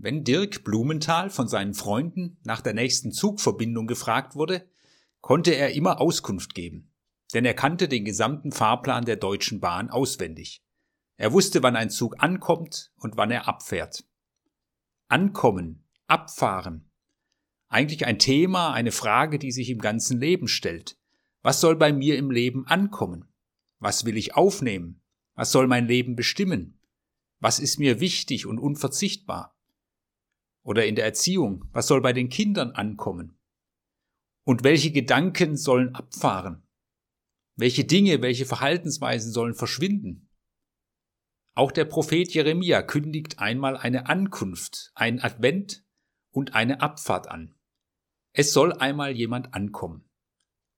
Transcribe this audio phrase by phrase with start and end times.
[0.00, 4.64] Wenn Dirk Blumenthal von seinen Freunden nach der nächsten Zugverbindung gefragt wurde,
[5.20, 6.92] konnte er immer Auskunft geben,
[7.34, 10.62] denn er kannte den gesamten Fahrplan der Deutschen Bahn auswendig.
[11.16, 14.04] Er wusste, wann ein Zug ankommt und wann er abfährt.
[15.08, 16.88] Ankommen, abfahren.
[17.68, 20.96] Eigentlich ein Thema, eine Frage, die sich im ganzen Leben stellt.
[21.42, 23.24] Was soll bei mir im Leben ankommen?
[23.80, 25.02] Was will ich aufnehmen?
[25.34, 26.78] Was soll mein Leben bestimmen?
[27.40, 29.57] Was ist mir wichtig und unverzichtbar?
[30.68, 33.38] Oder in der Erziehung, was soll bei den Kindern ankommen?
[34.44, 36.62] Und welche Gedanken sollen abfahren?
[37.56, 40.28] Welche Dinge, welche Verhaltensweisen sollen verschwinden?
[41.54, 45.86] Auch der Prophet Jeremia kündigt einmal eine Ankunft, ein Advent
[46.32, 47.54] und eine Abfahrt an.
[48.34, 50.06] Es soll einmal jemand ankommen.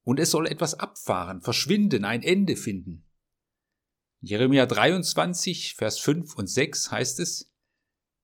[0.05, 3.11] Und es soll etwas abfahren, verschwinden, ein Ende finden.
[4.21, 7.50] Jeremia 23, Vers 5 und 6 heißt es,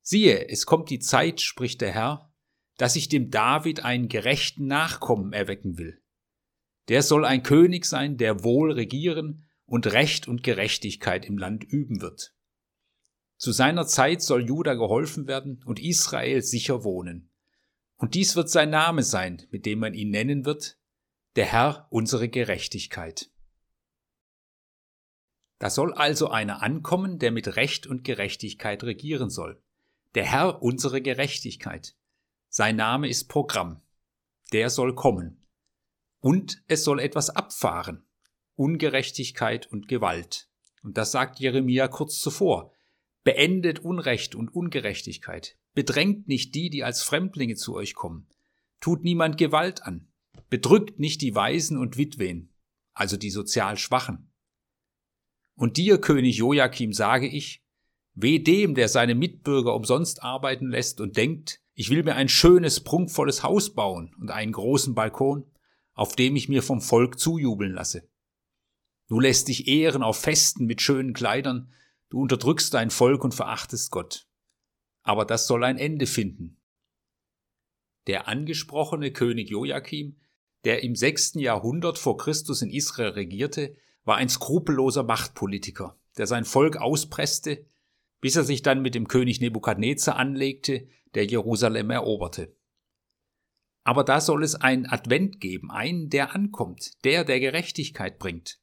[0.09, 2.33] Siehe, es kommt die Zeit, spricht der Herr,
[2.77, 6.01] dass ich dem David einen gerechten Nachkommen erwecken will.
[6.87, 12.01] Der soll ein König sein, der wohl regieren und Recht und Gerechtigkeit im Land üben
[12.01, 12.37] wird.
[13.37, 17.33] Zu seiner Zeit soll Juda geholfen werden und Israel sicher wohnen.
[17.97, 20.79] Und dies wird sein Name sein, mit dem man ihn nennen wird,
[21.35, 23.33] der Herr unsere Gerechtigkeit.
[25.59, 29.61] Da soll also einer ankommen, der mit Recht und Gerechtigkeit regieren soll.
[30.17, 31.95] Der Herr unsere Gerechtigkeit.
[32.49, 33.83] Sein Name ist Programm.
[34.51, 35.47] Der soll kommen.
[36.21, 38.03] Und es soll etwas abfahren.
[38.55, 40.49] Ungerechtigkeit und Gewalt.
[40.83, 42.73] Und das sagt Jeremia kurz zuvor.
[43.25, 45.59] Beendet Unrecht und Ungerechtigkeit.
[45.75, 48.27] Bedrängt nicht die, die als Fremdlinge zu euch kommen.
[48.81, 50.11] Tut niemand Gewalt an.
[50.49, 52.55] Bedrückt nicht die Waisen und Witwen,
[52.95, 54.33] also die sozial Schwachen.
[55.57, 57.66] Und dir, König Joachim, sage ich,
[58.17, 62.81] weh dem, der seine Mitbürger umsonst arbeiten lässt und denkt, ich will mir ein schönes,
[62.81, 65.45] prunkvolles Haus bauen und einen großen Balkon,
[65.95, 68.09] auf dem ich mir vom Volk zujubeln lasse.
[69.07, 71.71] Du lässt dich ehren auf Festen mit schönen Kleidern,
[72.09, 74.27] du unterdrückst dein Volk und verachtest Gott.
[75.03, 76.57] Aber das soll ein Ende finden.
[78.09, 80.17] Der angesprochene König Joachim
[80.67, 86.45] der im sechsten Jahrhundert vor Christus in Israel regierte, war ein skrupelloser Machtpolitiker, der sein
[86.45, 87.65] Volk auspresste,
[88.21, 92.57] bis er sich dann mit dem König Nebukadnezar anlegte, der Jerusalem eroberte.
[93.85, 98.61] Aber da soll es einen Advent geben, einen, der ankommt, der, der Gerechtigkeit bringt.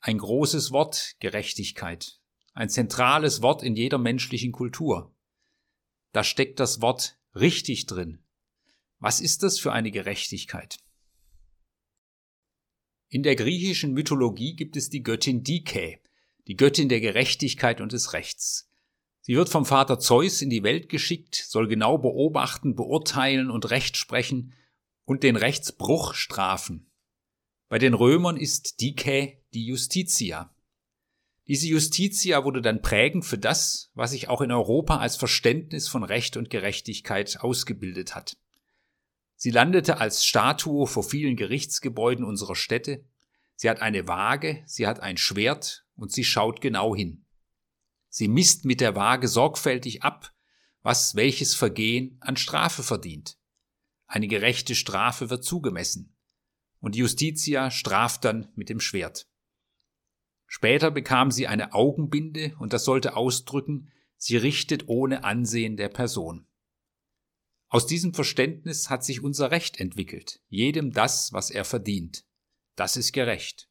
[0.00, 2.20] Ein großes Wort Gerechtigkeit,
[2.54, 5.14] ein zentrales Wort in jeder menschlichen Kultur.
[6.12, 8.24] Da steckt das Wort richtig drin,
[9.00, 10.78] was ist das für eine Gerechtigkeit?
[13.08, 15.99] In der griechischen Mythologie gibt es die Göttin Dike,
[16.50, 18.68] die Göttin der Gerechtigkeit und des Rechts.
[19.20, 23.96] Sie wird vom Vater Zeus in die Welt geschickt, soll genau beobachten, beurteilen und Recht
[23.96, 24.52] sprechen
[25.04, 26.90] und den Rechtsbruch strafen.
[27.68, 30.52] Bei den Römern ist Dike die Justitia.
[31.46, 36.02] Diese Justitia wurde dann prägend für das, was sich auch in Europa als Verständnis von
[36.02, 38.36] Recht und Gerechtigkeit ausgebildet hat.
[39.36, 43.04] Sie landete als Statue vor vielen Gerichtsgebäuden unserer Städte.
[43.54, 47.24] Sie hat eine Waage, sie hat ein Schwert und sie schaut genau hin.
[48.08, 50.34] Sie misst mit der Waage sorgfältig ab,
[50.82, 53.38] was welches Vergehen an Strafe verdient.
[54.06, 56.16] Eine gerechte Strafe wird zugemessen.
[56.80, 59.28] Und Justitia straft dann mit dem Schwert.
[60.46, 66.46] Später bekam sie eine Augenbinde und das sollte ausdrücken, sie richtet ohne Ansehen der Person.
[67.68, 72.24] Aus diesem Verständnis hat sich unser Recht entwickelt, jedem das, was er verdient.
[72.74, 73.69] Das ist gerecht.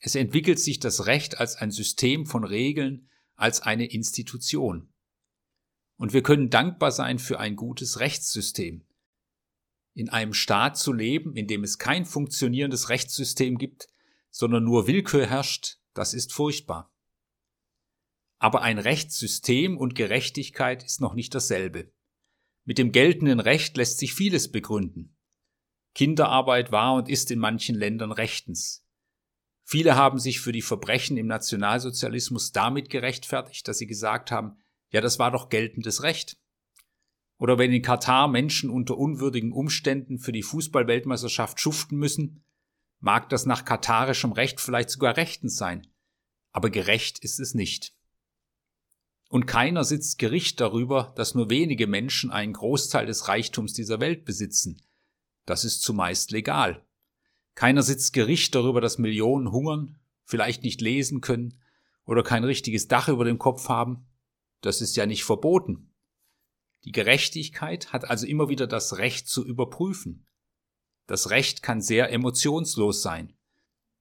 [0.00, 4.92] Es entwickelt sich das Recht als ein System von Regeln, als eine Institution.
[5.96, 8.86] Und wir können dankbar sein für ein gutes Rechtssystem.
[9.94, 13.88] In einem Staat zu leben, in dem es kein funktionierendes Rechtssystem gibt,
[14.30, 16.92] sondern nur Willkür herrscht, das ist furchtbar.
[18.38, 21.90] Aber ein Rechtssystem und Gerechtigkeit ist noch nicht dasselbe.
[22.64, 25.16] Mit dem geltenden Recht lässt sich vieles begründen.
[25.94, 28.87] Kinderarbeit war und ist in manchen Ländern rechtens.
[29.70, 34.56] Viele haben sich für die Verbrechen im Nationalsozialismus damit gerechtfertigt, dass sie gesagt haben,
[34.88, 36.38] ja, das war doch geltendes Recht.
[37.36, 42.46] Oder wenn in Katar Menschen unter unwürdigen Umständen für die Fußballweltmeisterschaft schuften müssen,
[43.00, 45.86] mag das nach katarischem Recht vielleicht sogar rechtens sein,
[46.50, 47.94] aber gerecht ist es nicht.
[49.28, 54.24] Und keiner sitzt Gericht darüber, dass nur wenige Menschen einen Großteil des Reichtums dieser Welt
[54.24, 54.80] besitzen.
[55.44, 56.87] Das ist zumeist legal.
[57.58, 61.60] Keiner sitzt Gericht darüber, dass Millionen hungern, vielleicht nicht lesen können
[62.04, 64.06] oder kein richtiges Dach über dem Kopf haben.
[64.60, 65.92] Das ist ja nicht verboten.
[66.84, 70.24] Die Gerechtigkeit hat also immer wieder das Recht zu überprüfen.
[71.08, 73.36] Das Recht kann sehr emotionslos sein.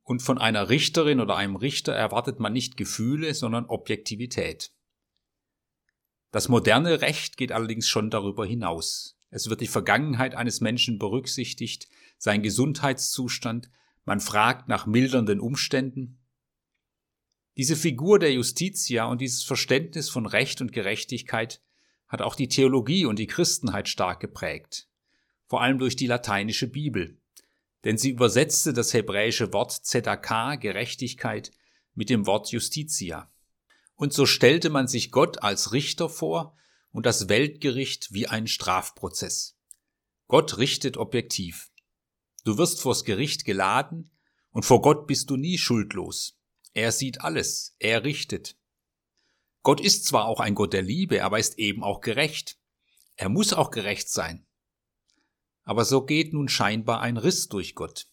[0.03, 4.71] Und von einer Richterin oder einem Richter erwartet man nicht Gefühle, sondern Objektivität.
[6.29, 9.17] Das moderne Recht geht allerdings schon darüber hinaus.
[9.31, 13.69] Es wird die Vergangenheit eines Menschen berücksichtigt, sein Gesundheitszustand,
[14.05, 16.19] man fragt nach mildernden Umständen.
[17.57, 21.61] Diese Figur der Justitia und dieses Verständnis von Recht und Gerechtigkeit
[22.07, 24.87] hat auch die Theologie und die Christenheit stark geprägt,
[25.45, 27.19] vor allem durch die lateinische Bibel,
[27.83, 31.51] denn sie übersetzte das hebräische Wort Zedakah, Gerechtigkeit,
[31.93, 33.31] mit dem Wort Justitia.
[33.95, 36.55] Und so stellte man sich Gott als Richter vor
[36.91, 39.57] und das Weltgericht wie ein Strafprozess.
[40.27, 41.71] Gott richtet objektiv.
[42.47, 44.09] Du wirst vors Gericht geladen
[44.51, 46.39] und vor Gott bist du nie schuldlos.
[46.71, 48.57] Er sieht alles, er richtet.
[49.63, 52.57] Gott ist zwar auch ein Gott der Liebe, aber ist eben auch gerecht.
[53.17, 54.47] Er muss auch gerecht sein.
[55.63, 58.07] Aber so geht nun scheinbar ein Riss durch Gott.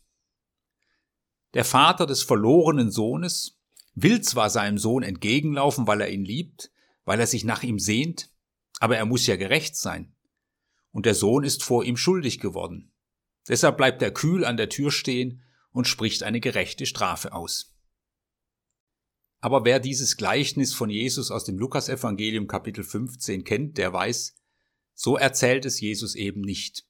[1.53, 3.61] Der Vater des verlorenen Sohnes
[3.95, 6.73] will zwar seinem Sohn entgegenlaufen, weil er ihn liebt,
[7.05, 8.33] weil er sich nach ihm sehnt,
[8.81, 10.17] aber er muss ja gerecht sein.
[10.91, 12.91] Und der Sohn ist vor ihm schuldig geworden.
[13.49, 17.75] Deshalb bleibt er kühl an der Tür stehen und spricht eine gerechte Strafe aus.
[19.41, 24.37] Aber wer dieses Gleichnis von Jesus aus dem Lukasevangelium Kapitel 15 kennt, der weiß,
[24.95, 26.87] so erzählt es Jesus eben nicht,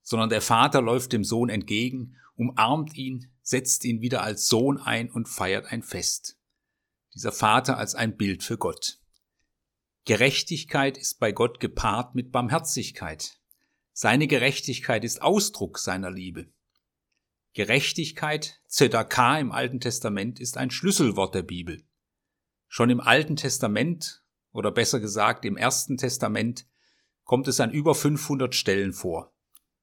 [0.00, 5.10] sondern der Vater läuft dem Sohn entgegen, umarmt ihn, setzt ihn wieder als Sohn ein
[5.10, 6.38] und feiert ein Fest.
[7.14, 8.98] Dieser Vater als ein Bild für Gott.
[10.06, 13.41] Gerechtigkeit ist bei Gott gepaart mit Barmherzigkeit.
[13.94, 16.50] Seine Gerechtigkeit ist Ausdruck seiner Liebe.
[17.52, 21.84] Gerechtigkeit, Zedakah im Alten Testament, ist ein Schlüsselwort der Bibel.
[22.68, 26.66] Schon im Alten Testament, oder besser gesagt im Ersten Testament,
[27.24, 29.34] kommt es an über 500 Stellen vor.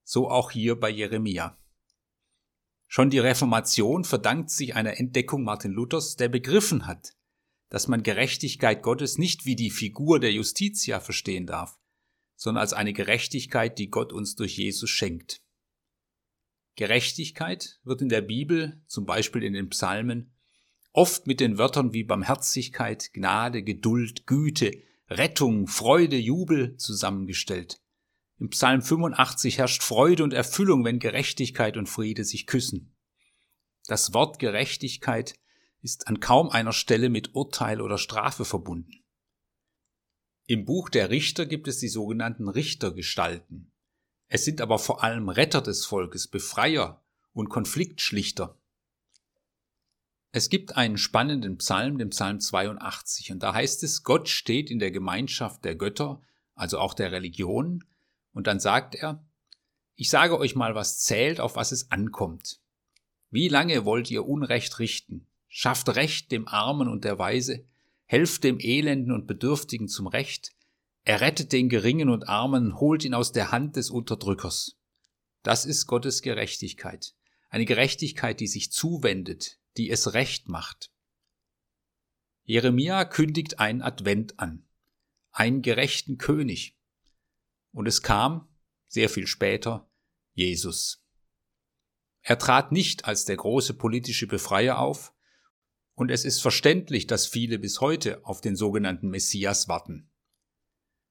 [0.04, 1.60] So auch hier bei Jeremia.
[2.88, 7.16] Schon die Reformation verdankt sich einer Entdeckung Martin Luthers, der begriffen hat,
[7.70, 11.78] dass man Gerechtigkeit Gottes nicht wie die Figur der Justitia verstehen darf,
[12.40, 15.42] sondern als eine Gerechtigkeit, die Gott uns durch Jesus schenkt.
[16.78, 20.32] Gerechtigkeit wird in der Bibel, zum Beispiel in den Psalmen,
[20.94, 24.72] oft mit den Wörtern wie Barmherzigkeit, Gnade, Geduld, Güte,
[25.10, 27.82] Rettung, Freude, Jubel zusammengestellt.
[28.40, 32.96] Im Psalm 85 herrscht Freude und Erfüllung, wenn Gerechtigkeit und Friede sich küssen.
[33.88, 35.36] Das Wort Gerechtigkeit
[35.82, 38.99] ist an kaum einer Stelle mit Urteil oder Strafe verbunden.
[40.50, 43.72] Im Buch der Richter gibt es die sogenannten Richtergestalten.
[44.30, 47.04] Es sind aber vor allem Retter des Volkes, Befreier
[47.34, 48.58] und Konfliktschlichter.
[50.32, 54.80] Es gibt einen spannenden Psalm, den Psalm 82, und da heißt es, Gott steht in
[54.80, 56.20] der Gemeinschaft der Götter,
[56.56, 57.84] also auch der Religion,
[58.34, 59.24] und dann sagt er,
[59.94, 62.60] ich sage euch mal, was zählt, auf was es ankommt.
[63.30, 65.28] Wie lange wollt ihr Unrecht richten?
[65.48, 67.66] Schafft Recht dem Armen und der Weise,
[68.10, 70.56] helft dem Elenden und Bedürftigen zum Recht,
[71.04, 74.80] errettet den Geringen und Armen, holt ihn aus der Hand des Unterdrückers.
[75.44, 77.14] Das ist Gottes Gerechtigkeit.
[77.50, 80.92] Eine Gerechtigkeit, die sich zuwendet, die es recht macht.
[82.46, 84.68] Jeremia kündigt einen Advent an,
[85.32, 86.76] einen gerechten König.
[87.74, 88.50] Und es kam,
[88.88, 89.88] sehr viel später,
[90.34, 91.06] Jesus.
[92.22, 95.14] Er trat nicht als der große politische Befreier auf,
[96.00, 100.10] und es ist verständlich, dass viele bis heute auf den sogenannten Messias warten.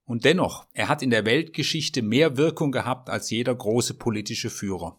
[0.05, 4.99] Und dennoch, er hat in der Weltgeschichte mehr Wirkung gehabt als jeder große politische Führer.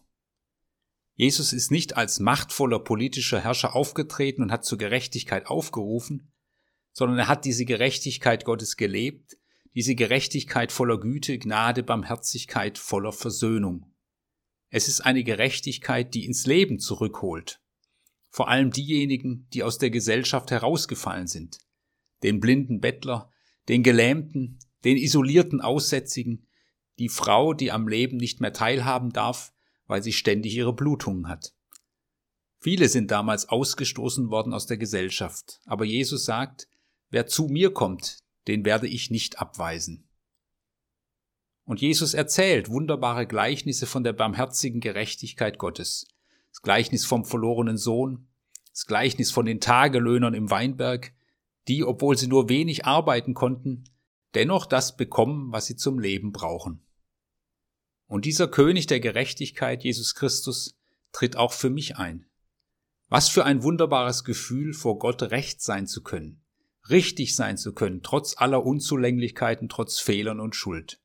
[1.16, 6.32] Jesus ist nicht als machtvoller politischer Herrscher aufgetreten und hat zur Gerechtigkeit aufgerufen,
[6.92, 9.38] sondern er hat diese Gerechtigkeit Gottes gelebt,
[9.74, 13.92] diese Gerechtigkeit voller Güte, Gnade, Barmherzigkeit, voller Versöhnung.
[14.68, 17.60] Es ist eine Gerechtigkeit, die ins Leben zurückholt.
[18.30, 21.58] Vor allem diejenigen, die aus der Gesellschaft herausgefallen sind.
[22.22, 23.30] Den blinden Bettler,
[23.68, 26.46] den Gelähmten, den isolierten Aussätzigen,
[26.98, 29.52] die Frau, die am Leben nicht mehr teilhaben darf,
[29.86, 31.54] weil sie ständig ihre Blutungen hat.
[32.58, 36.68] Viele sind damals ausgestoßen worden aus der Gesellschaft, aber Jesus sagt,
[37.08, 40.08] wer zu mir kommt, den werde ich nicht abweisen.
[41.64, 46.06] Und Jesus erzählt wunderbare Gleichnisse von der barmherzigen Gerechtigkeit Gottes.
[46.60, 48.28] Das Gleichnis vom verlorenen Sohn,
[48.72, 51.12] das Gleichnis von den Tagelöhnern im Weinberg,
[51.68, 53.84] die, obwohl sie nur wenig arbeiten konnten,
[54.34, 56.82] dennoch das bekommen, was sie zum Leben brauchen.
[58.06, 60.78] Und dieser König der Gerechtigkeit, Jesus Christus,
[61.12, 62.26] tritt auch für mich ein.
[63.08, 66.42] Was für ein wunderbares Gefühl, vor Gott recht sein zu können
[66.88, 71.00] richtig sein zu können, trotz aller Unzulänglichkeiten, trotz Fehlern und Schuld.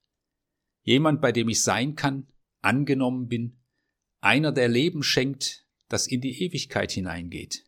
[0.84, 2.28] jemand, bei dem ich sein kann,
[2.62, 3.60] angenommen bin,
[4.25, 7.63] einer, der Leben schenkt, das in die Ewigkeit hineingeht.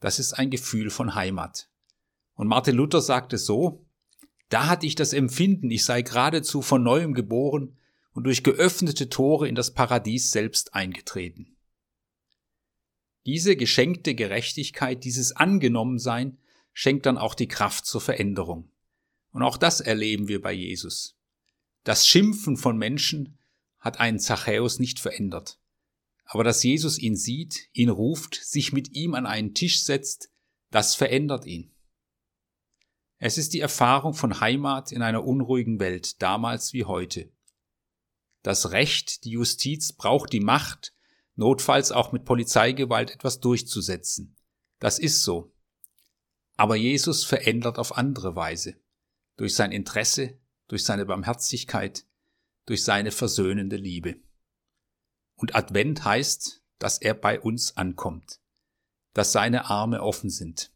[0.00, 1.68] Das ist ein Gefühl von Heimat.
[2.34, 3.84] Und Martin Luther sagte so,
[4.48, 7.76] da hatte ich das Empfinden, ich sei geradezu von neuem geboren
[8.12, 11.56] und durch geöffnete Tore in das Paradies selbst eingetreten.
[13.26, 16.38] Diese geschenkte Gerechtigkeit, dieses Angenommensein,
[16.72, 18.70] schenkt dann auch die Kraft zur Veränderung.
[19.30, 21.16] Und auch das erleben wir bei Jesus.
[21.84, 23.38] Das Schimpfen von Menschen
[23.82, 25.58] hat einen Zachäus nicht verändert.
[26.24, 30.30] Aber dass Jesus ihn sieht, ihn ruft, sich mit ihm an einen Tisch setzt,
[30.70, 31.74] das verändert ihn.
[33.18, 37.30] Es ist die Erfahrung von Heimat in einer unruhigen Welt, damals wie heute.
[38.42, 40.94] Das Recht, die Justiz braucht die Macht,
[41.34, 44.36] notfalls auch mit Polizeigewalt etwas durchzusetzen.
[44.78, 45.52] Das ist so.
[46.56, 48.76] Aber Jesus verändert auf andere Weise.
[49.36, 52.06] Durch sein Interesse, durch seine Barmherzigkeit,
[52.66, 54.16] durch seine versöhnende Liebe.
[55.34, 58.40] Und Advent heißt, dass er bei uns ankommt,
[59.14, 60.72] dass seine Arme offen sind.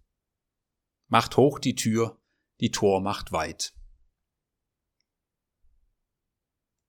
[1.09, 2.21] Macht hoch die Tür,
[2.61, 3.76] die Tor macht weit.